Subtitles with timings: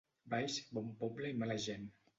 [0.33, 1.91] Valls, bon poble i mala gent.